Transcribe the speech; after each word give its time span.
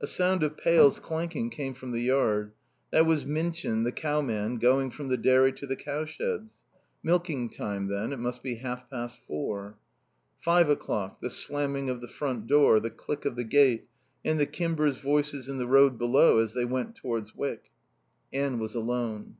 A 0.00 0.06
sound 0.06 0.42
of 0.42 0.56
pails 0.56 0.98
clanking 0.98 1.50
came 1.50 1.74
from 1.74 1.90
the 1.90 2.00
yard. 2.00 2.52
That 2.90 3.04
was 3.04 3.26
Minchin, 3.26 3.82
the 3.84 3.92
cow 3.92 4.22
man, 4.22 4.56
going 4.56 4.88
from 4.90 5.08
the 5.08 5.18
dairy 5.18 5.52
to 5.52 5.66
the 5.66 5.76
cow 5.76 6.06
sheds. 6.06 6.62
Milking 7.02 7.50
time, 7.50 7.88
then. 7.88 8.10
It 8.14 8.18
must 8.18 8.42
be 8.42 8.54
half 8.54 8.88
past 8.88 9.18
four. 9.26 9.76
Five 10.40 10.70
o'clock, 10.70 11.20
the 11.20 11.28
slamming 11.28 11.90
of 11.90 12.00
the 12.00 12.08
front 12.08 12.46
door, 12.46 12.80
the 12.80 12.88
click 12.88 13.26
of 13.26 13.36
the 13.36 13.44
gate, 13.44 13.86
and 14.24 14.40
the 14.40 14.46
Kimbers' 14.46 14.96
voices 15.00 15.50
in 15.50 15.58
the 15.58 15.66
road 15.66 15.98
below 15.98 16.38
as 16.38 16.54
they 16.54 16.64
went 16.64 16.96
towards 16.96 17.36
Wyck. 17.36 17.64
Anne 18.32 18.58
was 18.58 18.74
alone. 18.74 19.36